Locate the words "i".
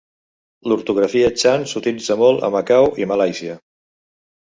3.05-3.11